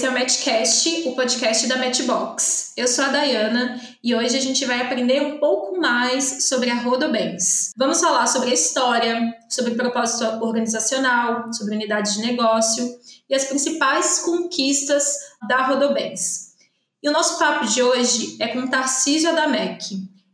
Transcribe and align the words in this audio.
esse 0.00 0.06
é 0.06 0.08
o 0.08 0.14
Matchcast, 0.14 1.08
o 1.08 1.14
podcast 1.14 1.66
da 1.66 1.76
Matchbox. 1.76 2.72
Eu 2.74 2.88
sou 2.88 3.04
a 3.04 3.08
Dayana 3.08 3.78
e 4.02 4.14
hoje 4.14 4.34
a 4.34 4.40
gente 4.40 4.64
vai 4.64 4.80
aprender 4.80 5.20
um 5.20 5.38
pouco 5.38 5.78
mais 5.78 6.48
sobre 6.48 6.70
a 6.70 6.74
Rodobens. 6.76 7.70
Vamos 7.76 8.00
falar 8.00 8.26
sobre 8.26 8.48
a 8.48 8.54
história, 8.54 9.36
sobre 9.46 9.74
propósito 9.74 10.24
organizacional, 10.42 11.52
sobre 11.52 11.74
unidade 11.74 12.14
de 12.14 12.22
negócio 12.22 12.98
e 13.28 13.34
as 13.34 13.44
principais 13.44 14.20
conquistas 14.20 15.16
da 15.46 15.66
Rodobens. 15.66 16.54
E 17.02 17.08
o 17.10 17.12
nosso 17.12 17.38
papo 17.38 17.66
de 17.66 17.82
hoje 17.82 18.38
é 18.40 18.48
com 18.48 18.66
Tarcísio 18.68 19.28
Adamec. 19.28 19.84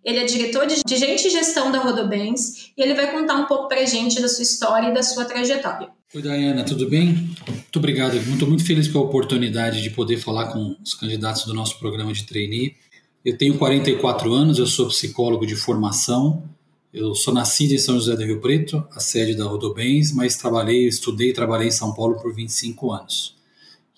Ele 0.05 0.21
é 0.21 0.25
diretor 0.25 0.65
de 0.67 0.77
Gente 0.97 1.27
e 1.27 1.31
Gestão 1.31 1.73
da 1.73 1.81
Rodobens 1.81 2.71
e 2.77 2.81
ele 2.81 2.95
vai 2.95 3.11
contar 3.11 3.35
um 3.35 3.47
pouco 3.47 3.67
para 3.67 3.81
a 3.81 3.85
gente 3.85 4.23
da 4.23 4.29
sua 4.29 4.45
história 4.45 4.91
e 4.91 4.95
da 4.95 5.03
sua 5.03 5.25
trajetória. 5.25 5.96
Oi, 6.15 6.23
Dayana, 6.23 6.63
tudo 6.65 6.89
bem? 6.89 7.15
Muito 7.49 7.79
obrigado. 7.79 8.15
Muito, 8.27 8.47
muito 8.47 8.65
feliz 8.65 8.87
pela 8.87 9.03
oportunidade 9.03 9.83
de 9.83 9.91
poder 9.91 10.17
falar 10.19 10.53
com 10.53 10.77
os 10.81 10.95
candidatos 10.95 11.45
do 11.45 11.53
nosso 11.53 11.81
programa 11.81 12.13
de 12.13 12.25
trainee. 12.25 12.77
Eu 13.25 13.37
tenho 13.37 13.59
44 13.59 14.33
anos, 14.33 14.61
eu 14.61 14.69
sou 14.69 14.87
psicólogo 14.87 15.45
de 15.45 15.57
formação. 15.57 16.49
Eu 16.95 17.13
sou 17.17 17.35
nascido 17.35 17.73
em 17.73 17.79
São 17.79 17.97
José 17.97 18.15
do 18.15 18.25
Rio 18.25 18.41
Preto, 18.41 18.87
a 18.93 19.01
sede 19.01 19.35
da 19.35 19.47
Rodobens, 19.47 20.13
mas 20.13 20.37
trabalhei, 20.37 20.87
estudei 20.87 21.31
e 21.31 21.33
trabalhei 21.33 21.69
em 21.69 21.73
São 21.73 21.93
Paulo 21.93 22.15
por 22.23 22.33
25 22.33 22.93
anos. 22.93 23.37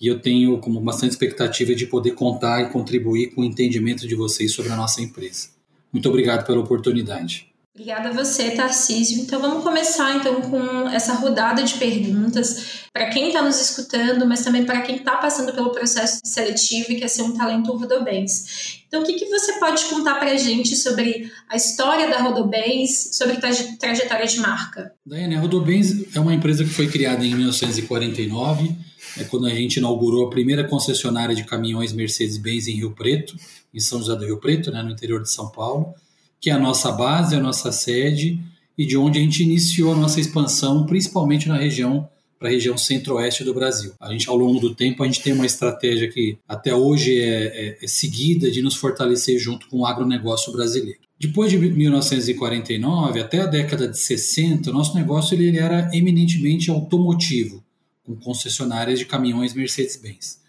E 0.01 0.07
eu 0.07 0.19
tenho 0.19 0.57
como 0.57 0.81
bastante 0.81 1.11
expectativa 1.11 1.75
de 1.75 1.85
poder 1.85 2.15
contar 2.15 2.63
e 2.63 2.71
contribuir 2.71 3.35
com 3.35 3.41
o 3.41 3.45
entendimento 3.45 4.07
de 4.07 4.15
vocês 4.15 4.51
sobre 4.51 4.71
a 4.71 4.75
nossa 4.75 4.99
empresa. 4.99 5.49
Muito 5.93 6.09
obrigado 6.09 6.43
pela 6.43 6.59
oportunidade. 6.59 7.48
Obrigada 7.79 8.09
a 8.09 8.11
você, 8.11 8.51
Tarcísio. 8.51 9.21
Então 9.21 9.39
vamos 9.39 9.63
começar 9.63 10.17
então 10.17 10.41
com 10.41 10.89
essa 10.89 11.13
rodada 11.13 11.63
de 11.63 11.75
perguntas 11.75 12.81
para 12.91 13.09
quem 13.09 13.27
está 13.27 13.41
nos 13.41 13.57
escutando, 13.61 14.27
mas 14.27 14.43
também 14.43 14.65
para 14.65 14.81
quem 14.81 14.97
está 14.97 15.15
passando 15.15 15.53
pelo 15.53 15.71
processo 15.71 16.19
seletivo 16.25 16.91
e 16.91 16.99
quer 16.99 17.07
ser 17.07 17.21
um 17.21 17.37
talento 17.37 17.71
Rodobens. 17.71 18.81
Então 18.85 19.01
o 19.01 19.05
que, 19.05 19.13
que 19.13 19.27
você 19.27 19.53
pode 19.61 19.85
contar 19.85 20.15
para 20.15 20.31
a 20.31 20.35
gente 20.35 20.75
sobre 20.75 21.31
a 21.47 21.55
história 21.55 22.09
da 22.09 22.21
Rodobens, 22.21 23.15
sobre 23.15 23.37
a 23.37 23.39
trajetória 23.79 24.27
de 24.27 24.41
marca? 24.41 24.91
Daiane, 25.05 25.35
a 25.35 25.39
Rodobens 25.39 26.13
é 26.13 26.19
uma 26.19 26.33
empresa 26.33 26.65
que 26.65 26.71
foi 26.71 26.89
criada 26.89 27.25
em 27.25 27.33
1949, 27.33 28.75
é 29.17 29.23
quando 29.23 29.45
a 29.45 29.51
gente 29.51 29.77
inaugurou 29.77 30.27
a 30.27 30.29
primeira 30.29 30.65
concessionária 30.65 31.33
de 31.33 31.45
caminhões 31.45 31.93
Mercedes-Benz 31.93 32.67
em 32.67 32.73
Rio 32.73 32.91
Preto, 32.91 33.37
em 33.73 33.79
São 33.79 33.99
José 33.99 34.17
do 34.17 34.25
Rio 34.25 34.37
Preto, 34.37 34.69
né, 34.69 34.83
no 34.83 34.91
interior 34.91 35.23
de 35.23 35.31
São 35.31 35.47
Paulo 35.49 35.95
que 36.39 36.49
é 36.49 36.53
a 36.53 36.59
nossa 36.59 36.91
base, 36.91 37.35
a 37.35 37.39
nossa 37.39 37.71
sede 37.71 38.39
e 38.77 38.85
de 38.85 38.95
onde 38.95 39.19
a 39.19 39.21
gente 39.21 39.43
iniciou 39.43 39.93
a 39.93 39.97
nossa 39.97 40.19
expansão, 40.19 40.85
principalmente 40.85 41.47
na 41.47 41.57
região 41.57 42.07
para 42.39 42.47
a 42.47 42.51
região 42.51 42.77
centro-oeste 42.77 43.43
do 43.43 43.53
Brasil. 43.53 43.91
A 43.99 44.09
gente, 44.13 44.29
ao 44.29 44.37
longo 44.37 44.61
do 44.61 44.73
tempo, 44.73 45.03
a 45.03 45.05
gente 45.05 45.21
tem 45.21 45.33
uma 45.33 45.45
estratégia 45.45 46.09
que 46.09 46.37
até 46.47 46.73
hoje 46.73 47.19
é, 47.19 47.43
é, 47.47 47.77
é 47.83 47.87
seguida 47.87 48.49
de 48.49 48.61
nos 48.61 48.75
fortalecer 48.75 49.37
junto 49.37 49.67
com 49.67 49.79
o 49.79 49.85
agronegócio 49.85 50.53
brasileiro. 50.53 50.99
Depois 51.19 51.51
de 51.51 51.57
1949 51.57 53.19
até 53.19 53.41
a 53.41 53.45
década 53.45 53.89
de 53.89 53.97
60, 53.97 54.69
o 54.69 54.73
nosso 54.73 54.95
negócio 54.95 55.35
ele, 55.35 55.57
era 55.57 55.89
eminentemente 55.93 56.71
automotivo, 56.71 57.61
com 58.05 58.15
concessionárias 58.15 58.97
de 58.97 59.05
caminhões 59.05 59.53
Mercedes-Benz. 59.53 60.39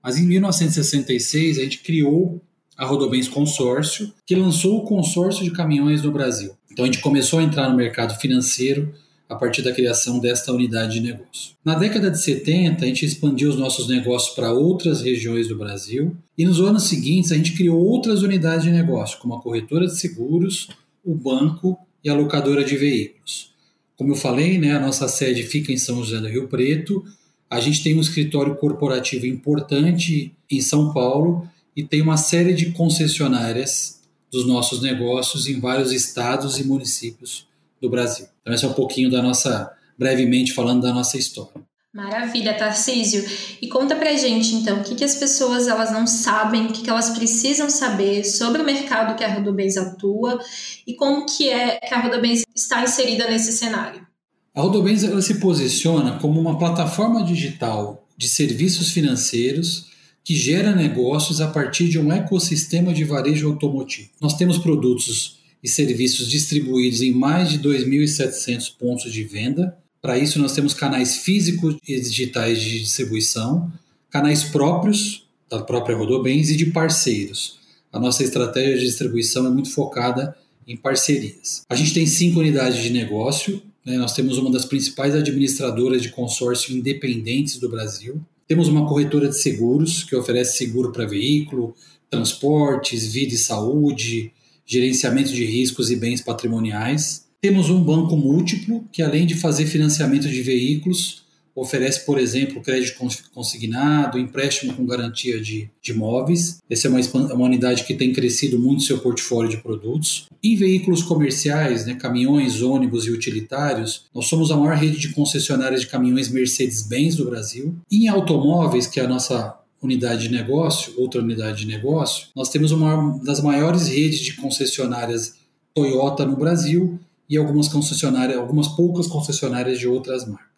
Mas 0.00 0.16
em 0.16 0.24
1966 0.26 1.58
a 1.58 1.62
gente 1.62 1.78
criou 1.80 2.40
a 2.80 2.86
Rodobens 2.86 3.28
Consórcio, 3.28 4.10
que 4.24 4.34
lançou 4.34 4.78
o 4.78 4.84
consórcio 4.84 5.44
de 5.44 5.50
caminhões 5.50 6.02
no 6.02 6.10
Brasil. 6.10 6.52
Então 6.72 6.82
a 6.82 6.88
gente 6.88 7.02
começou 7.02 7.38
a 7.38 7.42
entrar 7.42 7.68
no 7.68 7.76
mercado 7.76 8.18
financeiro 8.18 8.94
a 9.28 9.36
partir 9.36 9.60
da 9.60 9.70
criação 9.70 10.18
desta 10.18 10.50
unidade 10.50 10.94
de 10.94 11.00
negócio. 11.00 11.54
Na 11.62 11.74
década 11.74 12.10
de 12.10 12.18
70, 12.18 12.82
a 12.82 12.88
gente 12.88 13.04
expandiu 13.04 13.50
os 13.50 13.58
nossos 13.58 13.86
negócios 13.86 14.34
para 14.34 14.50
outras 14.50 15.02
regiões 15.02 15.46
do 15.46 15.58
Brasil 15.58 16.16
e 16.38 16.46
nos 16.46 16.58
anos 16.58 16.84
seguintes 16.84 17.30
a 17.30 17.36
gente 17.36 17.52
criou 17.52 17.78
outras 17.78 18.22
unidades 18.22 18.64
de 18.64 18.70
negócio, 18.70 19.18
como 19.18 19.34
a 19.34 19.42
corretora 19.42 19.86
de 19.86 19.98
seguros, 19.98 20.70
o 21.04 21.14
banco 21.14 21.78
e 22.02 22.08
a 22.08 22.14
locadora 22.14 22.64
de 22.64 22.78
veículos. 22.78 23.52
Como 23.94 24.12
eu 24.12 24.16
falei, 24.16 24.56
né, 24.56 24.74
a 24.74 24.80
nossa 24.80 25.06
sede 25.06 25.42
fica 25.42 25.70
em 25.70 25.76
São 25.76 26.02
José 26.02 26.18
do 26.18 26.28
Rio 26.28 26.48
Preto. 26.48 27.04
A 27.50 27.60
gente 27.60 27.82
tem 27.82 27.94
um 27.94 28.00
escritório 28.00 28.54
corporativo 28.54 29.26
importante 29.26 30.32
em 30.50 30.62
São 30.62 30.94
Paulo 30.94 31.46
e 31.80 31.82
tem 31.82 32.02
uma 32.02 32.18
série 32.18 32.52
de 32.52 32.72
concessionárias 32.72 34.00
dos 34.30 34.46
nossos 34.46 34.82
negócios 34.82 35.46
em 35.46 35.58
vários 35.58 35.92
estados 35.92 36.58
e 36.58 36.64
municípios 36.64 37.46
do 37.80 37.88
Brasil. 37.88 38.26
Então, 38.42 38.52
esse 38.52 38.66
é 38.66 38.68
um 38.68 38.74
pouquinho 38.74 39.10
da 39.10 39.22
nossa, 39.22 39.72
brevemente 39.98 40.52
falando 40.52 40.82
da 40.82 40.92
nossa 40.92 41.16
história. 41.16 41.54
Maravilha, 41.92 42.52
Tarcísio. 42.54 43.24
E 43.62 43.66
conta 43.66 43.96
pra 43.96 44.14
gente, 44.14 44.54
então, 44.54 44.80
o 44.80 44.84
que, 44.84 44.94
que 44.94 45.02
as 45.02 45.14
pessoas 45.14 45.68
elas 45.68 45.90
não 45.90 46.06
sabem, 46.06 46.66
o 46.66 46.72
que, 46.72 46.82
que 46.82 46.90
elas 46.90 47.10
precisam 47.10 47.70
saber 47.70 48.24
sobre 48.24 48.60
o 48.60 48.64
mercado 48.64 49.16
que 49.16 49.24
a 49.24 49.34
Rodobens 49.34 49.78
atua 49.78 50.38
e 50.86 50.94
como 50.94 51.24
que 51.24 51.48
é 51.48 51.78
que 51.78 51.94
a 51.94 52.00
Rodobens 52.00 52.42
está 52.54 52.84
inserida 52.84 53.28
nesse 53.28 53.52
cenário. 53.52 54.06
A 54.54 54.60
Rodobens 54.60 55.02
ela 55.02 55.22
se 55.22 55.40
posiciona 55.40 56.18
como 56.18 56.38
uma 56.38 56.58
plataforma 56.58 57.24
digital 57.24 58.06
de 58.18 58.28
serviços 58.28 58.90
financeiros 58.90 59.89
que 60.24 60.34
gera 60.34 60.74
negócios 60.74 61.40
a 61.40 61.48
partir 61.48 61.88
de 61.88 61.98
um 61.98 62.12
ecossistema 62.12 62.92
de 62.92 63.04
varejo 63.04 63.48
automotivo. 63.48 64.10
Nós 64.20 64.36
temos 64.36 64.58
produtos 64.58 65.38
e 65.62 65.68
serviços 65.68 66.28
distribuídos 66.28 67.02
em 67.02 67.12
mais 67.12 67.50
de 67.50 67.58
2.700 67.58 68.72
pontos 68.78 69.12
de 69.12 69.24
venda. 69.24 69.76
Para 70.00 70.18
isso, 70.18 70.38
nós 70.38 70.52
temos 70.52 70.72
canais 70.72 71.18
físicos 71.18 71.76
e 71.86 72.00
digitais 72.00 72.60
de 72.60 72.80
distribuição, 72.80 73.70
canais 74.10 74.44
próprios 74.44 75.26
da 75.48 75.62
própria 75.62 75.96
Rodobens 75.96 76.48
e 76.50 76.56
de 76.56 76.66
parceiros. 76.66 77.58
A 77.92 77.98
nossa 77.98 78.22
estratégia 78.22 78.78
de 78.78 78.86
distribuição 78.86 79.46
é 79.46 79.50
muito 79.50 79.70
focada 79.70 80.36
em 80.66 80.76
parcerias. 80.76 81.64
A 81.68 81.74
gente 81.74 81.92
tem 81.92 82.06
cinco 82.06 82.38
unidades 82.38 82.80
de 82.80 82.90
negócio. 82.90 83.60
Né? 83.84 83.96
Nós 83.96 84.14
temos 84.14 84.38
uma 84.38 84.50
das 84.50 84.64
principais 84.64 85.14
administradoras 85.14 86.00
de 86.00 86.10
consórcio 86.10 86.76
independentes 86.76 87.58
do 87.58 87.68
Brasil. 87.68 88.20
Temos 88.50 88.66
uma 88.66 88.84
corretora 88.84 89.28
de 89.28 89.38
seguros 89.38 90.02
que 90.02 90.16
oferece 90.16 90.58
seguro 90.58 90.90
para 90.90 91.06
veículo, 91.06 91.72
transportes, 92.10 93.06
vida 93.06 93.32
e 93.32 93.38
saúde, 93.38 94.32
gerenciamento 94.66 95.32
de 95.32 95.44
riscos 95.44 95.88
e 95.88 95.94
bens 95.94 96.20
patrimoniais. 96.20 97.28
Temos 97.40 97.70
um 97.70 97.80
banco 97.80 98.16
múltiplo 98.16 98.84
que, 98.90 99.02
além 99.02 99.24
de 99.24 99.36
fazer 99.36 99.66
financiamento 99.66 100.28
de 100.28 100.42
veículos, 100.42 101.22
oferece, 101.60 102.06
por 102.06 102.18
exemplo, 102.18 102.62
crédito 102.62 102.98
consignado, 103.32 104.18
empréstimo 104.18 104.72
com 104.74 104.86
garantia 104.86 105.40
de, 105.40 105.70
de 105.82 105.92
imóveis. 105.92 106.58
Essa 106.68 106.88
é 106.88 106.90
uma, 106.90 107.34
uma 107.34 107.44
unidade 107.44 107.84
que 107.84 107.94
tem 107.94 108.12
crescido 108.12 108.58
muito 108.58 108.82
seu 108.82 108.98
portfólio 108.98 109.50
de 109.50 109.58
produtos. 109.58 110.26
Em 110.42 110.56
veículos 110.56 111.02
comerciais, 111.02 111.84
né, 111.84 111.94
caminhões, 111.94 112.62
ônibus 112.62 113.06
e 113.06 113.10
utilitários, 113.10 114.06
nós 114.14 114.26
somos 114.26 114.50
a 114.50 114.56
maior 114.56 114.76
rede 114.76 114.98
de 114.98 115.12
concessionárias 115.12 115.82
de 115.82 115.86
caminhões 115.86 116.30
Mercedes-Benz 116.30 117.16
do 117.16 117.26
Brasil. 117.26 117.76
Em 117.90 118.08
automóveis, 118.08 118.86
que 118.86 118.98
é 118.98 119.04
a 119.04 119.08
nossa 119.08 119.58
unidade 119.82 120.28
de 120.28 120.34
negócio, 120.34 120.94
outra 120.98 121.20
unidade 121.20 121.60
de 121.60 121.66
negócio, 121.66 122.28
nós 122.34 122.48
temos 122.48 122.70
uma 122.70 123.18
das 123.22 123.42
maiores 123.42 123.88
redes 123.88 124.20
de 124.20 124.34
concessionárias 124.34 125.34
Toyota 125.74 126.26
no 126.26 126.36
Brasil 126.36 126.98
e 127.28 127.36
algumas 127.36 127.68
concessionárias, 127.68 128.38
algumas 128.38 128.68
poucas 128.68 129.06
concessionárias 129.06 129.78
de 129.78 129.86
outras 129.86 130.26
marcas. 130.26 130.49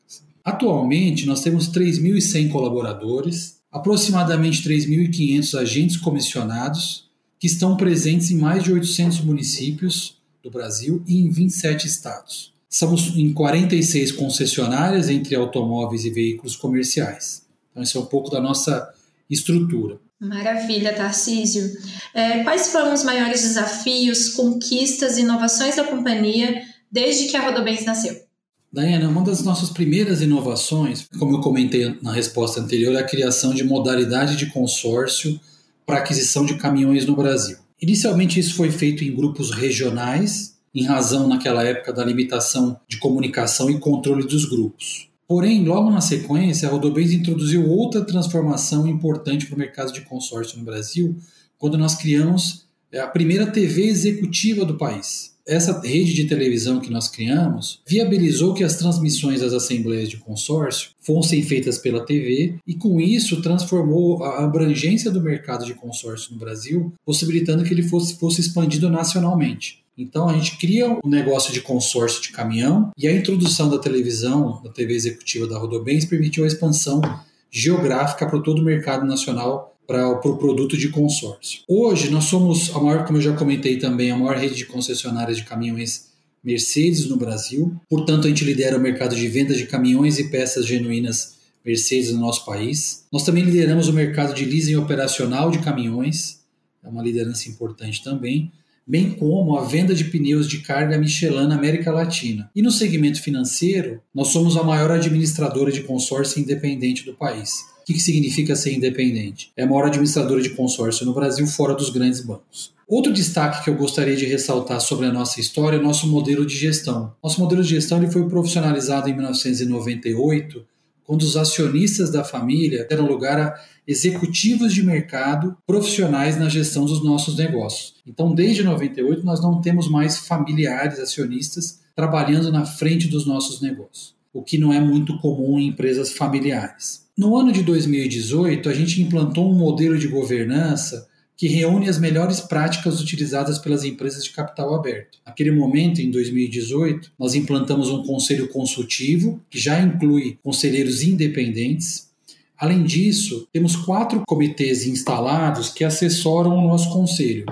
Atualmente, 0.44 1.26
nós 1.26 1.40
temos 1.40 1.68
3.100 1.70 2.50
colaboradores, 2.50 3.60
aproximadamente 3.70 4.62
3.500 4.68 5.58
agentes 5.58 5.96
comissionados, 5.96 7.08
que 7.38 7.46
estão 7.46 7.76
presentes 7.76 8.30
em 8.30 8.38
mais 8.38 8.62
de 8.62 8.72
800 8.72 9.20
municípios 9.20 10.16
do 10.42 10.50
Brasil 10.50 11.02
e 11.06 11.18
em 11.18 11.30
27 11.30 11.86
estados. 11.86 12.52
Somos 12.68 13.16
em 13.16 13.32
46 13.32 14.12
concessionárias 14.12 15.08
entre 15.08 15.34
automóveis 15.34 16.04
e 16.04 16.10
veículos 16.10 16.56
comerciais. 16.56 17.44
Então, 17.70 17.82
esse 17.82 17.96
é 17.96 18.00
um 18.00 18.06
pouco 18.06 18.30
da 18.30 18.40
nossa 18.40 18.92
estrutura. 19.28 19.98
Maravilha, 20.20 20.94
Tarcísio. 20.94 21.68
É, 22.14 22.44
quais 22.44 22.68
foram 22.68 22.94
os 22.94 23.02
maiores 23.02 23.42
desafios, 23.42 24.30
conquistas 24.30 25.18
e 25.18 25.22
inovações 25.22 25.76
da 25.76 25.84
companhia 25.84 26.62
desde 26.90 27.26
que 27.26 27.36
a 27.36 27.42
Rodobens 27.42 27.84
nasceu? 27.84 28.31
Daiane, 28.72 29.04
uma 29.04 29.22
das 29.22 29.42
nossas 29.42 29.68
primeiras 29.68 30.22
inovações, 30.22 31.06
como 31.18 31.36
eu 31.36 31.40
comentei 31.42 31.94
na 32.00 32.10
resposta 32.10 32.58
anterior, 32.58 32.94
é 32.94 33.00
a 33.00 33.06
criação 33.06 33.52
de 33.52 33.62
modalidade 33.62 34.34
de 34.34 34.46
consórcio 34.46 35.38
para 35.84 35.98
aquisição 35.98 36.46
de 36.46 36.56
caminhões 36.56 37.04
no 37.04 37.14
Brasil. 37.14 37.58
Inicialmente, 37.82 38.40
isso 38.40 38.54
foi 38.54 38.70
feito 38.70 39.04
em 39.04 39.14
grupos 39.14 39.50
regionais, 39.50 40.56
em 40.74 40.84
razão, 40.84 41.28
naquela 41.28 41.62
época, 41.62 41.92
da 41.92 42.02
limitação 42.02 42.80
de 42.88 42.96
comunicação 42.96 43.68
e 43.68 43.78
controle 43.78 44.26
dos 44.26 44.46
grupos. 44.46 45.06
Porém, 45.28 45.62
logo 45.66 45.90
na 45.90 46.00
sequência, 46.00 46.66
a 46.66 46.70
Rodobens 46.70 47.12
introduziu 47.12 47.68
outra 47.68 48.02
transformação 48.02 48.88
importante 48.88 49.44
para 49.44 49.54
o 49.54 49.58
mercado 49.58 49.92
de 49.92 50.00
consórcio 50.00 50.58
no 50.58 50.64
Brasil, 50.64 51.14
quando 51.58 51.76
nós 51.76 51.94
criamos 51.94 52.64
é, 52.90 53.00
a 53.00 53.06
primeira 53.06 53.46
TV 53.46 53.82
executiva 53.84 54.64
do 54.64 54.78
país. 54.78 55.31
Essa 55.46 55.80
rede 55.80 56.14
de 56.14 56.26
televisão 56.26 56.80
que 56.80 56.90
nós 56.90 57.08
criamos 57.08 57.80
viabilizou 57.86 58.54
que 58.54 58.64
as 58.64 58.76
transmissões 58.76 59.40
das 59.40 59.52
assembleias 59.52 60.08
de 60.08 60.16
consórcio 60.16 60.90
fossem 61.00 61.42
feitas 61.42 61.78
pela 61.78 62.04
TV 62.04 62.56
e, 62.66 62.74
com 62.74 63.00
isso, 63.00 63.42
transformou 63.42 64.22
a 64.22 64.44
abrangência 64.44 65.10
do 65.10 65.20
mercado 65.20 65.64
de 65.64 65.74
consórcio 65.74 66.32
no 66.32 66.38
Brasil, 66.38 66.92
possibilitando 67.04 67.64
que 67.64 67.74
ele 67.74 67.82
fosse, 67.82 68.18
fosse 68.18 68.40
expandido 68.40 68.88
nacionalmente. 68.88 69.82
Então 69.96 70.28
a 70.28 70.32
gente 70.32 70.56
cria 70.56 70.88
um 71.04 71.08
negócio 71.08 71.52
de 71.52 71.60
consórcio 71.60 72.22
de 72.22 72.30
caminhão 72.30 72.90
e 72.96 73.06
a 73.06 73.12
introdução 73.12 73.68
da 73.68 73.78
televisão, 73.78 74.60
da 74.62 74.70
TV 74.70 74.94
executiva 74.94 75.46
da 75.46 75.58
Rodobens, 75.58 76.06
permitiu 76.06 76.44
a 76.44 76.46
expansão 76.46 77.02
geográfica 77.50 78.26
para 78.26 78.40
todo 78.40 78.60
o 78.60 78.64
mercado 78.64 79.04
nacional 79.04 79.71
para 79.86 80.08
o 80.08 80.20
pro 80.20 80.36
produto 80.38 80.76
de 80.76 80.88
consórcio. 80.88 81.60
Hoje 81.68 82.10
nós 82.10 82.24
somos 82.24 82.74
a 82.74 82.80
maior, 82.80 83.04
como 83.04 83.18
eu 83.18 83.22
já 83.22 83.34
comentei 83.34 83.78
também, 83.78 84.10
a 84.10 84.16
maior 84.16 84.36
rede 84.36 84.54
de 84.54 84.64
concessionárias 84.64 85.38
de 85.38 85.44
caminhões 85.44 86.10
Mercedes 86.42 87.06
no 87.06 87.16
Brasil. 87.16 87.76
Portanto, 87.88 88.26
a 88.26 88.28
gente 88.28 88.44
lidera 88.44 88.76
o 88.76 88.80
mercado 88.80 89.14
de 89.14 89.28
venda 89.28 89.54
de 89.54 89.66
caminhões 89.66 90.18
e 90.18 90.28
peças 90.28 90.66
genuínas 90.66 91.36
Mercedes 91.64 92.12
no 92.12 92.20
nosso 92.20 92.44
país. 92.44 93.04
Nós 93.12 93.24
também 93.24 93.44
lideramos 93.44 93.88
o 93.88 93.92
mercado 93.92 94.34
de 94.34 94.44
leasing 94.44 94.76
operacional 94.76 95.50
de 95.50 95.60
caminhões, 95.60 96.40
é 96.82 96.88
uma 96.88 97.02
liderança 97.02 97.48
importante 97.48 98.02
também 98.02 98.50
bem 98.86 99.10
como 99.12 99.56
a 99.56 99.64
venda 99.64 99.94
de 99.94 100.04
pneus 100.04 100.48
de 100.48 100.58
carga 100.58 100.98
Michelin 100.98 101.46
na 101.46 101.54
América 101.54 101.92
Latina. 101.92 102.50
E 102.54 102.62
no 102.62 102.70
segmento 102.70 103.22
financeiro, 103.22 104.00
nós 104.14 104.28
somos 104.28 104.56
a 104.56 104.62
maior 104.62 104.90
administradora 104.90 105.70
de 105.70 105.82
consórcio 105.82 106.40
independente 106.40 107.04
do 107.04 107.14
país. 107.14 107.71
O 107.82 107.84
que, 107.84 107.98
significa 107.98 108.54
ser 108.54 108.72
independente? 108.72 109.50
É 109.56 109.64
a 109.64 109.66
maior 109.66 109.86
administradora 109.86 110.40
de 110.40 110.50
consórcio 110.50 111.04
no 111.04 111.12
Brasil, 111.12 111.44
fora 111.48 111.74
dos 111.74 111.90
grandes 111.90 112.20
bancos. 112.20 112.72
Outro 112.86 113.12
destaque 113.12 113.64
que 113.64 113.70
eu 113.70 113.74
gostaria 113.74 114.14
de 114.14 114.24
ressaltar 114.24 114.80
sobre 114.80 115.06
a 115.06 115.12
nossa 115.12 115.40
história 115.40 115.76
é 115.76 115.80
o 115.80 115.82
nosso 115.82 116.06
modelo 116.06 116.46
de 116.46 116.56
gestão. 116.56 117.12
Nosso 117.22 117.40
modelo 117.40 117.62
de 117.62 117.70
gestão 117.70 117.98
ele 117.98 118.10
foi 118.10 118.28
profissionalizado 118.28 119.08
em 119.08 119.14
1998 119.14 120.64
quando 121.04 121.22
os 121.22 121.36
acionistas 121.36 122.10
da 122.10 122.22
família 122.22 122.86
deram 122.88 123.06
lugar 123.06 123.40
a 123.40 123.60
executivos 123.86 124.72
de 124.72 124.82
mercado 124.84 125.56
profissionais 125.66 126.38
na 126.38 126.48
gestão 126.48 126.84
dos 126.84 127.02
nossos 127.02 127.36
negócios. 127.36 127.94
Então, 128.06 128.32
desde 128.32 128.62
98, 128.62 129.24
nós 129.24 129.42
não 129.42 129.60
temos 129.60 129.90
mais 129.90 130.18
familiares 130.18 131.00
acionistas 131.00 131.80
trabalhando 131.94 132.52
na 132.52 132.64
frente 132.64 133.08
dos 133.08 133.26
nossos 133.26 133.60
negócios, 133.60 134.14
o 134.32 134.42
que 134.42 134.58
não 134.58 134.72
é 134.72 134.80
muito 134.80 135.18
comum 135.18 135.58
em 135.58 135.68
empresas 135.68 136.12
familiares. 136.12 137.06
No 137.16 137.36
ano 137.36 137.52
de 137.52 137.62
2018, 137.62 138.68
a 138.68 138.72
gente 138.72 139.02
implantou 139.02 139.50
um 139.50 139.54
modelo 139.54 139.98
de 139.98 140.08
governança 140.08 141.06
que 141.36 141.48
reúne 141.48 141.88
as 141.88 141.98
melhores 141.98 142.40
práticas 142.40 143.00
utilizadas 143.00 143.58
pelas 143.58 143.84
empresas 143.84 144.24
de 144.24 144.30
capital 144.30 144.74
aberto. 144.74 145.18
Naquele 145.26 145.50
momento, 145.50 146.00
em 146.00 146.10
2018, 146.10 147.12
nós 147.18 147.34
implantamos 147.34 147.90
um 147.90 148.04
conselho 148.04 148.48
consultivo, 148.48 149.42
que 149.50 149.58
já 149.58 149.80
inclui 149.80 150.38
conselheiros 150.42 151.02
independentes. 151.02 152.10
Além 152.56 152.84
disso, 152.84 153.48
temos 153.52 153.74
quatro 153.74 154.22
comitês 154.24 154.86
instalados 154.86 155.68
que 155.68 155.82
assessoram 155.82 156.56
o 156.56 156.68
nosso 156.68 156.92
conselho: 156.92 157.46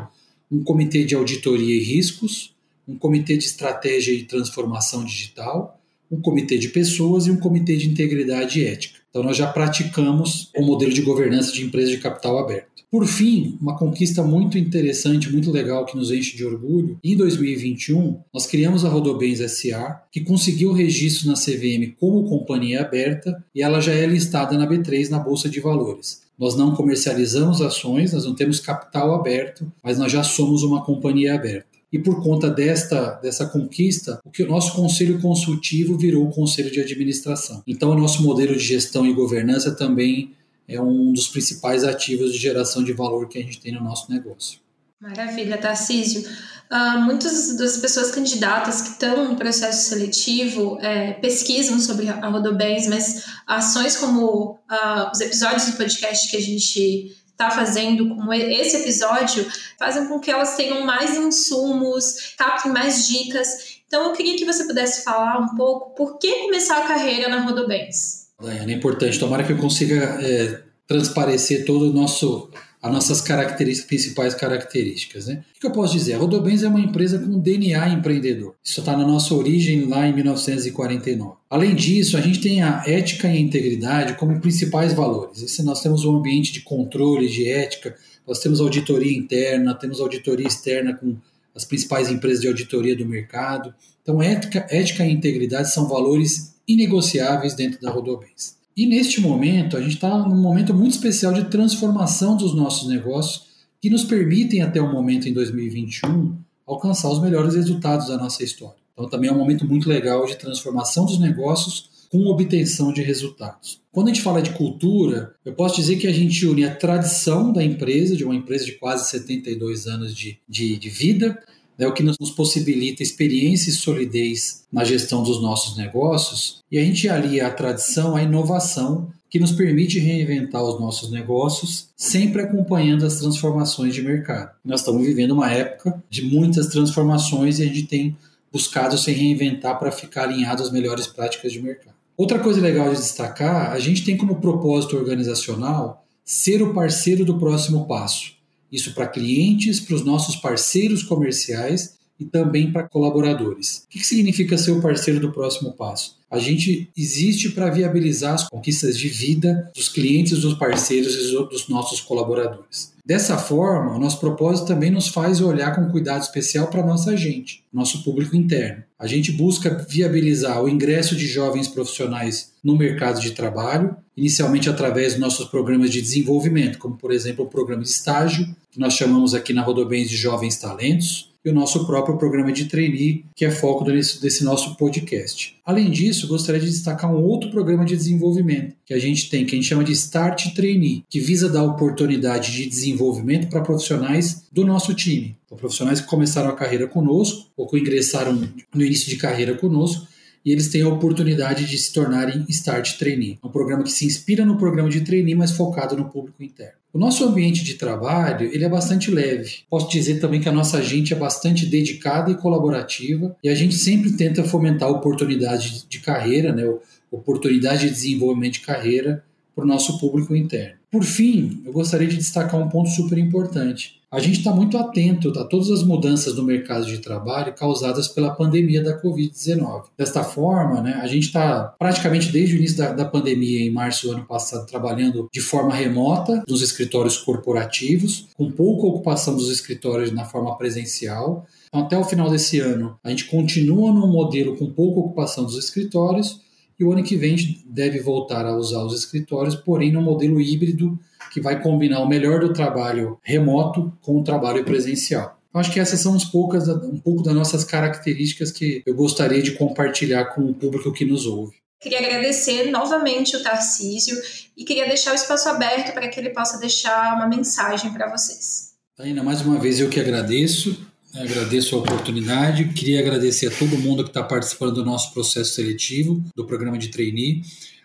um 0.50 0.62
comitê 0.62 1.04
de 1.04 1.16
auditoria 1.16 1.74
e 1.74 1.82
riscos, 1.82 2.54
um 2.86 2.96
comitê 2.96 3.36
de 3.36 3.44
estratégia 3.44 4.12
e 4.12 4.22
transformação 4.22 5.04
digital, 5.04 5.79
um 6.10 6.20
comitê 6.20 6.58
de 6.58 6.68
pessoas 6.68 7.26
e 7.26 7.30
um 7.30 7.36
comitê 7.36 7.76
de 7.76 7.88
integridade 7.88 8.60
e 8.60 8.66
ética. 8.66 8.98
Então, 9.10 9.22
nós 9.22 9.36
já 9.36 9.46
praticamos 9.46 10.50
o 10.56 10.62
modelo 10.62 10.92
de 10.92 11.02
governança 11.02 11.52
de 11.52 11.64
empresas 11.64 11.90
de 11.90 11.98
capital 11.98 12.38
aberto. 12.38 12.70
Por 12.90 13.06
fim, 13.06 13.56
uma 13.60 13.78
conquista 13.78 14.20
muito 14.20 14.58
interessante, 14.58 15.30
muito 15.30 15.52
legal, 15.52 15.86
que 15.86 15.96
nos 15.96 16.10
enche 16.10 16.36
de 16.36 16.44
orgulho, 16.44 16.98
em 17.04 17.16
2021, 17.16 18.18
nós 18.34 18.46
criamos 18.46 18.84
a 18.84 18.88
Rodobens 18.88 19.38
SA, 19.52 20.02
que 20.10 20.22
conseguiu 20.22 20.72
registro 20.72 21.28
na 21.28 21.34
CVM 21.34 21.94
como 22.00 22.28
companhia 22.28 22.80
aberta 22.80 23.44
e 23.54 23.62
ela 23.62 23.80
já 23.80 23.92
é 23.92 24.04
listada 24.06 24.58
na 24.58 24.66
B3 24.66 25.08
na 25.08 25.20
Bolsa 25.20 25.48
de 25.48 25.60
Valores. 25.60 26.22
Nós 26.36 26.56
não 26.56 26.74
comercializamos 26.74 27.60
ações, 27.60 28.12
nós 28.12 28.24
não 28.24 28.34
temos 28.34 28.58
capital 28.58 29.14
aberto, 29.14 29.70
mas 29.84 29.96
nós 29.96 30.10
já 30.10 30.24
somos 30.24 30.64
uma 30.64 30.84
companhia 30.84 31.34
aberta. 31.34 31.69
E 31.92 31.98
por 31.98 32.22
conta 32.22 32.48
desta, 32.48 33.12
dessa 33.14 33.46
conquista, 33.46 34.20
o 34.24 34.30
que 34.30 34.42
o 34.42 34.48
nosso 34.48 34.74
conselho 34.74 35.20
consultivo 35.20 35.98
virou 35.98 36.26
o 36.26 36.30
conselho 36.30 36.70
de 36.70 36.80
administração. 36.80 37.62
Então, 37.66 37.90
o 37.90 37.98
nosso 37.98 38.22
modelo 38.22 38.54
de 38.54 38.64
gestão 38.64 39.04
e 39.06 39.12
governança 39.12 39.72
também 39.72 40.32
é 40.68 40.80
um 40.80 41.12
dos 41.12 41.26
principais 41.26 41.82
ativos 41.82 42.32
de 42.32 42.38
geração 42.38 42.84
de 42.84 42.92
valor 42.92 43.28
que 43.28 43.38
a 43.38 43.42
gente 43.42 43.60
tem 43.60 43.72
no 43.72 43.82
nosso 43.82 44.10
negócio. 44.10 44.60
Maravilha, 45.00 45.58
Tarcísio. 45.58 46.28
Uh, 46.70 47.00
muitas 47.00 47.56
das 47.56 47.78
pessoas 47.78 48.12
candidatas 48.12 48.82
que 48.82 48.90
estão 48.90 49.28
no 49.28 49.34
processo 49.34 49.88
seletivo 49.88 50.78
é, 50.80 51.14
pesquisam 51.14 51.80
sobre 51.80 52.08
a 52.08 52.28
Rodobens, 52.28 52.86
mas 52.86 53.24
ações 53.44 53.96
como 53.96 54.52
uh, 54.52 55.10
os 55.12 55.20
episódios 55.20 55.66
do 55.66 55.76
podcast 55.76 56.30
que 56.30 56.36
a 56.36 56.40
gente 56.40 57.16
está 57.40 57.50
fazendo, 57.50 58.08
como 58.10 58.32
esse 58.34 58.76
episódio, 58.76 59.46
fazem 59.78 60.06
com 60.06 60.20
que 60.20 60.30
elas 60.30 60.56
tenham 60.56 60.84
mais 60.84 61.16
insumos, 61.16 62.34
captem 62.36 62.70
mais 62.70 63.08
dicas. 63.08 63.80
Então, 63.86 64.04
eu 64.04 64.12
queria 64.12 64.36
que 64.36 64.44
você 64.44 64.64
pudesse 64.64 65.02
falar 65.02 65.38
um 65.38 65.56
pouco 65.56 65.94
por 65.94 66.18
que 66.18 66.42
começar 66.42 66.78
a 66.78 66.86
carreira 66.86 67.28
na 67.28 67.40
Rodobens. 67.40 68.28
É 68.42 68.70
importante. 68.70 69.18
Tomara 69.18 69.42
que 69.42 69.52
eu 69.52 69.58
consiga 69.58 70.18
é, 70.22 70.60
transparecer 70.86 71.64
todo 71.64 71.90
o 71.90 71.92
nosso 71.92 72.50
as 72.82 72.92
nossas 72.92 73.20
características, 73.20 73.86
principais 73.86 74.34
características. 74.34 75.26
Né? 75.26 75.44
O 75.56 75.60
que 75.60 75.66
eu 75.66 75.72
posso 75.72 75.92
dizer? 75.92 76.14
A 76.14 76.18
Rodobens 76.18 76.62
é 76.62 76.68
uma 76.68 76.80
empresa 76.80 77.18
com 77.18 77.38
DNA 77.38 77.90
empreendedor. 77.90 78.54
Isso 78.64 78.80
está 78.80 78.96
na 78.96 79.06
nossa 79.06 79.34
origem 79.34 79.86
lá 79.86 80.06
em 80.06 80.14
1949. 80.14 81.36
Além 81.50 81.74
disso, 81.74 82.16
a 82.16 82.20
gente 82.20 82.40
tem 82.40 82.62
a 82.62 82.82
ética 82.86 83.28
e 83.28 83.36
a 83.36 83.40
integridade 83.40 84.14
como 84.14 84.40
principais 84.40 84.94
valores. 84.94 85.42
Esse, 85.42 85.62
nós 85.62 85.82
temos 85.82 86.04
um 86.04 86.16
ambiente 86.16 86.52
de 86.52 86.60
controle, 86.62 87.28
de 87.28 87.48
ética, 87.48 87.94
nós 88.26 88.38
temos 88.38 88.60
auditoria 88.60 89.16
interna, 89.16 89.74
temos 89.74 90.00
auditoria 90.00 90.46
externa 90.46 90.94
com 90.94 91.16
as 91.54 91.64
principais 91.64 92.10
empresas 92.10 92.40
de 92.40 92.48
auditoria 92.48 92.96
do 92.96 93.04
mercado. 93.04 93.74
Então, 94.02 94.22
ética, 94.22 94.66
ética 94.70 95.04
e 95.04 95.12
integridade 95.12 95.72
são 95.72 95.86
valores 95.86 96.54
inegociáveis 96.66 97.54
dentro 97.54 97.80
da 97.80 97.90
Rodobens. 97.90 98.59
E 98.80 98.86
neste 98.86 99.20
momento, 99.20 99.76
a 99.76 99.80
gente 99.82 99.96
está 99.96 100.26
num 100.26 100.40
momento 100.40 100.72
muito 100.72 100.92
especial 100.92 101.34
de 101.34 101.44
transformação 101.50 102.34
dos 102.34 102.54
nossos 102.54 102.88
negócios, 102.88 103.42
que 103.78 103.90
nos 103.90 104.04
permitem, 104.04 104.62
até 104.62 104.80
o 104.80 104.90
momento 104.90 105.28
em 105.28 105.34
2021, 105.34 106.34
alcançar 106.66 107.10
os 107.10 107.20
melhores 107.20 107.54
resultados 107.54 108.08
da 108.08 108.16
nossa 108.16 108.42
história. 108.42 108.78
Então, 108.94 109.06
também 109.06 109.28
é 109.28 109.32
um 109.34 109.36
momento 109.36 109.66
muito 109.66 109.86
legal 109.86 110.24
de 110.24 110.34
transformação 110.34 111.04
dos 111.04 111.18
negócios 111.18 111.90
com 112.10 112.24
obtenção 112.24 112.90
de 112.90 113.02
resultados. 113.02 113.82
Quando 113.92 114.08
a 114.08 114.14
gente 114.14 114.22
fala 114.22 114.40
de 114.40 114.52
cultura, 114.52 115.34
eu 115.44 115.52
posso 115.52 115.76
dizer 115.76 115.96
que 115.96 116.06
a 116.06 116.12
gente 116.12 116.46
une 116.46 116.64
a 116.64 116.74
tradição 116.74 117.52
da 117.52 117.62
empresa, 117.62 118.16
de 118.16 118.24
uma 118.24 118.34
empresa 118.34 118.64
de 118.64 118.72
quase 118.78 119.10
72 119.10 119.86
anos 119.88 120.16
de, 120.16 120.38
de, 120.48 120.78
de 120.78 120.88
vida, 120.88 121.38
é 121.84 121.88
o 121.88 121.92
que 121.92 122.02
nos 122.02 122.16
possibilita 122.36 123.02
experiência 123.02 123.70
e 123.70 123.72
solidez 123.72 124.64
na 124.72 124.84
gestão 124.84 125.22
dos 125.22 125.40
nossos 125.40 125.76
negócios, 125.76 126.62
e 126.70 126.78
a 126.78 126.84
gente 126.84 127.08
alia 127.08 127.46
a 127.46 127.50
tradição 127.50 128.16
à 128.16 128.22
inovação, 128.22 129.10
que 129.30 129.38
nos 129.38 129.52
permite 129.52 129.98
reinventar 129.98 130.62
os 130.62 130.80
nossos 130.80 131.10
negócios, 131.10 131.88
sempre 131.96 132.42
acompanhando 132.42 133.06
as 133.06 133.16
transformações 133.16 133.94
de 133.94 134.02
mercado. 134.02 134.50
Nós 134.64 134.80
estamos 134.80 135.06
vivendo 135.06 135.30
uma 135.30 135.50
época 135.50 136.02
de 136.10 136.22
muitas 136.22 136.66
transformações 136.66 137.58
e 137.58 137.62
a 137.62 137.66
gente 137.66 137.84
tem 137.84 138.16
buscado 138.52 138.98
se 138.98 139.12
reinventar 139.12 139.78
para 139.78 139.92
ficar 139.92 140.24
alinhado 140.24 140.62
às 140.62 140.72
melhores 140.72 141.06
práticas 141.06 141.52
de 141.52 141.62
mercado. 141.62 141.94
Outra 142.16 142.40
coisa 142.40 142.60
legal 142.60 142.90
de 142.92 143.00
destacar, 143.00 143.70
a 143.70 143.78
gente 143.78 144.04
tem 144.04 144.16
como 144.16 144.40
propósito 144.40 144.96
organizacional 144.96 146.04
ser 146.24 146.60
o 146.60 146.74
parceiro 146.74 147.24
do 147.24 147.38
próximo 147.38 147.86
passo 147.86 148.39
isso 148.70 148.94
para 148.94 149.08
clientes, 149.08 149.80
para 149.80 149.94
os 149.94 150.04
nossos 150.04 150.36
parceiros 150.36 151.02
comerciais 151.02 151.98
e 152.18 152.24
também 152.24 152.70
para 152.70 152.88
colaboradores. 152.88 153.86
O 153.86 153.88
que 153.88 154.04
significa 154.04 154.58
ser 154.58 154.72
o 154.72 154.82
parceiro 154.82 155.20
do 155.20 155.32
próximo 155.32 155.72
passo? 155.72 156.19
A 156.30 156.38
gente 156.38 156.88
existe 156.96 157.50
para 157.50 157.68
viabilizar 157.70 158.34
as 158.34 158.48
conquistas 158.48 158.96
de 158.96 159.08
vida 159.08 159.68
dos 159.74 159.88
clientes, 159.88 160.38
dos 160.40 160.54
parceiros 160.54 161.14
e 161.16 161.32
dos 161.32 161.68
nossos 161.68 162.00
colaboradores. 162.00 162.92
Dessa 163.04 163.36
forma, 163.36 163.96
o 163.96 163.98
nosso 163.98 164.20
propósito 164.20 164.68
também 164.68 164.90
nos 164.90 165.08
faz 165.08 165.40
olhar 165.40 165.74
com 165.74 165.90
cuidado 165.90 166.22
especial 166.22 166.68
para 166.68 166.86
nossa 166.86 167.16
gente, 167.16 167.64
nosso 167.72 168.04
público 168.04 168.36
interno. 168.36 168.84
A 168.96 169.08
gente 169.08 169.32
busca 169.32 169.84
viabilizar 169.88 170.62
o 170.62 170.68
ingresso 170.68 171.16
de 171.16 171.26
jovens 171.26 171.66
profissionais 171.66 172.52
no 172.62 172.78
mercado 172.78 173.20
de 173.20 173.32
trabalho, 173.32 173.96
inicialmente 174.16 174.70
através 174.70 175.14
dos 175.14 175.20
nossos 175.20 175.48
programas 175.48 175.90
de 175.90 176.00
desenvolvimento, 176.00 176.78
como 176.78 176.96
por 176.96 177.10
exemplo 177.10 177.44
o 177.44 177.48
programa 177.48 177.82
de 177.82 177.88
estágio, 177.88 178.46
que 178.70 178.78
nós 178.78 178.94
chamamos 178.94 179.34
aqui 179.34 179.52
na 179.52 179.62
Rodobens 179.62 180.08
de 180.08 180.16
Jovens 180.16 180.56
Talentos, 180.58 181.29
e 181.44 181.50
o 181.50 181.54
nosso 181.54 181.86
próprio 181.86 182.18
programa 182.18 182.52
de 182.52 182.66
trainee, 182.66 183.24
que 183.34 183.44
é 183.44 183.50
foco 183.50 183.84
desse, 183.84 184.20
desse 184.20 184.44
nosso 184.44 184.76
podcast. 184.76 185.56
Além 185.64 185.90
disso, 185.90 186.28
gostaria 186.28 186.60
de 186.60 186.68
destacar 186.68 187.12
um 187.12 187.22
outro 187.22 187.50
programa 187.50 187.84
de 187.84 187.96
desenvolvimento 187.96 188.76
que 188.84 188.92
a 188.92 188.98
gente 188.98 189.30
tem, 189.30 189.44
que 189.46 189.54
a 189.54 189.58
gente 189.58 189.68
chama 189.68 189.84
de 189.84 189.92
Start 189.92 190.54
Trainee, 190.54 191.04
que 191.08 191.20
visa 191.20 191.48
dar 191.48 191.64
oportunidade 191.64 192.52
de 192.52 192.66
desenvolvimento 192.66 193.48
para 193.48 193.62
profissionais 193.62 194.46
do 194.52 194.64
nosso 194.64 194.94
time. 194.94 195.36
Então, 195.46 195.56
profissionais 195.56 196.00
que 196.00 196.06
começaram 196.06 196.50
a 196.50 196.54
carreira 196.54 196.86
conosco 196.86 197.50
ou 197.56 197.66
que 197.66 197.78
ingressaram 197.78 198.48
no 198.74 198.84
início 198.84 199.08
de 199.08 199.16
carreira 199.16 199.54
conosco 199.54 200.06
e 200.44 200.52
eles 200.52 200.68
têm 200.68 200.82
a 200.82 200.88
oportunidade 200.88 201.66
de 201.66 201.76
se 201.76 201.92
tornarem 201.92 202.44
Start 202.48 202.98
Trainee. 202.98 203.38
É 203.42 203.46
um 203.46 203.50
programa 203.50 203.82
que 203.82 203.92
se 203.92 204.06
inspira 204.06 204.44
no 204.44 204.56
programa 204.56 204.88
de 204.88 205.02
trainee, 205.02 205.34
mas 205.34 205.52
focado 205.52 205.96
no 205.96 206.08
público 206.08 206.42
interno. 206.42 206.79
O 206.92 206.98
nosso 206.98 207.24
ambiente 207.24 207.62
de 207.62 207.74
trabalho 207.74 208.50
ele 208.52 208.64
é 208.64 208.68
bastante 208.68 209.10
leve. 209.10 209.58
Posso 209.68 209.88
dizer 209.88 210.18
também 210.18 210.40
que 210.40 210.48
a 210.48 210.52
nossa 210.52 210.82
gente 210.82 211.12
é 211.12 211.16
bastante 211.16 211.66
dedicada 211.66 212.30
e 212.32 212.34
colaborativa 212.34 213.36
e 213.44 213.48
a 213.48 213.54
gente 213.54 213.76
sempre 213.76 214.12
tenta 214.12 214.42
fomentar 214.42 214.90
oportunidade 214.90 215.86
de 215.88 216.00
carreira, 216.00 216.52
né, 216.52 216.64
oportunidade 217.10 217.86
de 217.86 217.90
desenvolvimento 217.90 218.54
de 218.54 218.60
carreira 218.60 219.22
para 219.54 219.64
o 219.64 219.68
nosso 219.68 220.00
público 220.00 220.34
interno. 220.34 220.80
Por 220.90 221.04
fim, 221.04 221.62
eu 221.64 221.72
gostaria 221.72 222.08
de 222.08 222.16
destacar 222.16 222.60
um 222.60 222.68
ponto 222.68 222.90
super 222.90 223.18
importante 223.18 223.99
a 224.12 224.18
gente 224.18 224.38
está 224.38 224.52
muito 224.52 224.76
atento 224.76 225.30
a 225.38 225.44
todas 225.44 225.70
as 225.70 225.84
mudanças 225.84 226.34
no 226.34 226.42
mercado 226.42 226.84
de 226.84 226.98
trabalho 226.98 227.54
causadas 227.54 228.08
pela 228.08 228.34
pandemia 228.34 228.82
da 228.82 229.00
Covid-19. 229.00 229.84
Desta 229.96 230.24
forma, 230.24 230.80
né, 230.80 230.94
a 231.00 231.06
gente 231.06 231.26
está 231.26 231.74
praticamente 231.78 232.32
desde 232.32 232.56
o 232.56 232.58
início 232.58 232.78
da, 232.78 232.92
da, 232.92 233.04
pandemia, 233.04 233.60
em 233.60 233.70
março 233.70 234.08
do 234.08 234.14
ano 234.14 234.26
passado, 234.26 234.66
trabalhando 234.66 235.28
de 235.32 235.40
forma 235.40 235.72
remota 235.72 236.42
nos 236.48 236.60
escritórios 236.60 237.18
corporativos, 237.18 238.26
com 238.36 238.50
pouca 238.50 238.88
ocupação 238.88 239.36
dos 239.36 239.48
escritórios 239.48 240.10
na 240.10 240.24
forma 240.24 240.58
presencial. 240.58 241.46
Então, 241.68 241.82
até 241.82 241.96
o 241.96 242.04
final 242.04 242.28
desse 242.28 242.58
ano, 242.58 242.98
a 243.04 243.10
gente 243.10 243.26
continua 243.26 243.92
num 243.92 244.08
modelo 244.08 244.56
com 244.56 244.66
pouca 244.72 244.98
ocupação 244.98 245.44
dos 245.44 245.56
escritórios 245.56 246.40
e 246.80 246.84
o 246.84 246.90
ano 246.90 247.04
que 247.04 247.14
vem 247.14 247.36
deve 247.64 248.00
voltar 248.00 248.44
a 248.44 248.56
usar 248.56 248.82
os 248.82 248.98
escritórios, 248.98 249.54
porém 249.54 249.92
no 249.92 250.02
modelo 250.02 250.40
híbrido 250.40 250.98
que 251.30 251.40
vai 251.40 251.62
combinar 251.62 252.00
o 252.00 252.08
melhor 252.08 252.40
do 252.40 252.52
trabalho 252.52 253.18
remoto 253.22 253.92
com 254.02 254.20
o 254.20 254.24
trabalho 254.24 254.64
presencial. 254.64 255.38
Eu 255.52 255.60
acho 255.60 255.72
que 255.72 255.80
essas 255.80 256.00
são 256.00 256.14
uns 256.14 256.24
poucas, 256.24 256.68
um 256.68 256.98
pouco 256.98 257.22
das 257.22 257.34
nossas 257.34 257.64
características 257.64 258.52
que 258.52 258.82
eu 258.86 258.94
gostaria 258.94 259.42
de 259.42 259.52
compartilhar 259.52 260.26
com 260.26 260.42
o 260.42 260.54
público 260.54 260.92
que 260.92 261.04
nos 261.04 261.26
ouve. 261.26 261.56
Queria 261.80 261.98
agradecer 261.98 262.70
novamente 262.70 263.34
o 263.36 263.42
Tarcísio 263.42 264.16
e 264.56 264.64
queria 264.64 264.86
deixar 264.86 265.12
o 265.12 265.14
espaço 265.14 265.48
aberto 265.48 265.92
para 265.92 266.08
que 266.08 266.20
ele 266.20 266.30
possa 266.30 266.58
deixar 266.58 267.16
uma 267.16 267.26
mensagem 267.26 267.92
para 267.92 268.08
vocês. 268.10 268.74
Ainda 268.98 269.22
mais 269.22 269.40
uma 269.40 269.58
vez 269.58 269.80
eu 269.80 269.88
que 269.88 269.98
agradeço, 269.98 270.78
agradeço 271.14 271.74
a 271.74 271.78
oportunidade, 271.78 272.72
queria 272.74 273.00
agradecer 273.00 273.46
a 273.46 273.50
todo 273.50 273.78
mundo 273.78 274.04
que 274.04 274.10
está 274.10 274.22
participando 274.22 274.74
do 274.74 274.84
nosso 274.84 275.12
processo 275.14 275.54
seletivo, 275.54 276.22
do 276.36 276.46
programa 276.46 276.76
de 276.76 276.88
trainee. 276.88 277.42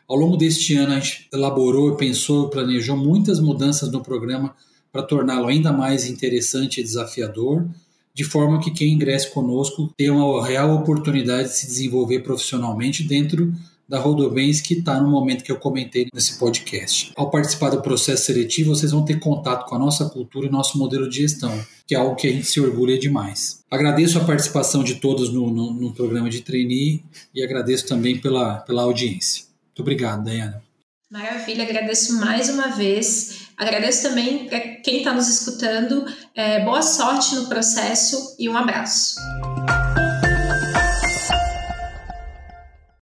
Ao 0.08 0.16
longo 0.16 0.38
deste 0.38 0.76
ano, 0.76 0.94
a 0.94 1.00
gente 1.00 1.28
elaborou, 1.34 1.96
pensou, 1.96 2.50
planejou 2.50 2.96
muitas 2.96 3.40
mudanças 3.40 3.92
no 3.92 4.02
programa 4.02 4.56
para 4.92 5.04
torná-lo 5.04 5.48
ainda 5.48 5.74
mais 5.74 6.08
interessante 6.08 6.80
e 6.80 6.84
desafiador, 6.84 7.68
de 8.14 8.24
forma 8.24 8.60
que 8.62 8.72
quem 8.72 8.94
ingresse 8.94 9.32
conosco 9.32 9.92
tenha 9.98 10.14
uma 10.14 10.46
real 10.46 10.74
oportunidade 10.74 11.50
de 11.50 11.56
se 11.56 11.66
desenvolver 11.66 12.20
profissionalmente 12.20 13.04
dentro 13.04 13.52
da 13.88 14.00
Rodobens 14.00 14.62
que 14.62 14.76
está 14.76 15.00
no 15.00 15.10
momento 15.10 15.44
que 15.44 15.52
eu 15.52 15.58
comentei 15.58 16.08
nesse 16.14 16.40
podcast. 16.40 17.12
Ao 17.16 17.30
participar 17.30 17.70
do 17.72 17.82
processo 17.82 18.26
seletivo, 18.26 18.76
vocês 18.76 18.92
vão 18.92 19.06
ter 19.06 19.20
contato 19.20 19.68
com 19.68 19.76
a 19.76 19.80
nossa 19.80 20.06
cultura 20.10 20.48
e 20.48 20.52
nosso 20.52 20.78
modelo 20.78 21.10
de 21.10 21.18
gestão, 21.18 21.52
que 21.86 21.94
é 21.94 21.98
algo 21.98 22.16
que 22.16 22.28
a 22.28 22.32
gente 22.32 22.48
se 22.48 22.60
orgulha 22.60 22.98
demais. 22.98 23.64
Agradeço 23.70 24.18
a 24.18 24.24
participação 24.24 24.84
de 24.84 24.96
todos 24.96 25.32
no, 25.32 25.52
no, 25.52 25.74
no 25.74 25.94
programa 25.94 26.30
de 26.30 26.42
trainee 26.42 27.04
e 27.34 27.44
agradeço 27.44 27.88
também 27.88 28.18
pela, 28.18 28.58
pela 28.58 28.84
audiência. 28.84 29.55
Muito 29.76 29.82
obrigado, 29.82 30.24
Dayana. 30.24 30.64
Maravilha, 31.12 31.66
agradeço 31.66 32.18
mais 32.18 32.50
uma 32.50 32.70
vez. 32.70 33.50
Agradeço 33.58 34.04
também 34.04 34.48
para 34.48 34.60
quem 34.60 35.00
está 35.00 35.14
nos 35.14 35.28
escutando. 35.28 36.06
É, 36.34 36.64
boa 36.64 36.82
sorte 36.82 37.36
no 37.36 37.48
processo 37.48 38.38
e 38.40 38.48
um 38.48 38.58
abraço. 38.58 39.16